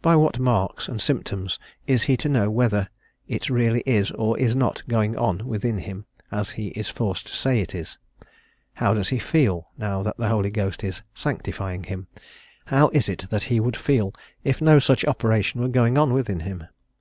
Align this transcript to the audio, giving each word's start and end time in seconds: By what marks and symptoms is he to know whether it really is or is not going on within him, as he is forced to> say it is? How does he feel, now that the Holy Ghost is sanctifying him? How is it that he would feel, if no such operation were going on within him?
By 0.00 0.14
what 0.14 0.38
marks 0.38 0.86
and 0.88 1.00
symptoms 1.02 1.58
is 1.88 2.04
he 2.04 2.16
to 2.18 2.28
know 2.28 2.48
whether 2.48 2.88
it 3.26 3.50
really 3.50 3.82
is 3.84 4.12
or 4.12 4.38
is 4.38 4.54
not 4.54 4.84
going 4.86 5.18
on 5.18 5.44
within 5.48 5.78
him, 5.78 6.06
as 6.30 6.50
he 6.50 6.68
is 6.68 6.88
forced 6.88 7.26
to> 7.26 7.32
say 7.34 7.58
it 7.58 7.74
is? 7.74 7.98
How 8.74 8.94
does 8.94 9.08
he 9.08 9.18
feel, 9.18 9.70
now 9.76 10.04
that 10.04 10.18
the 10.18 10.28
Holy 10.28 10.50
Ghost 10.50 10.84
is 10.84 11.02
sanctifying 11.14 11.82
him? 11.82 12.06
How 12.66 12.90
is 12.90 13.08
it 13.08 13.28
that 13.30 13.42
he 13.50 13.58
would 13.58 13.76
feel, 13.76 14.14
if 14.44 14.62
no 14.62 14.78
such 14.78 15.04
operation 15.06 15.60
were 15.60 15.66
going 15.66 15.98
on 15.98 16.12
within 16.14 16.38
him? 16.46 16.68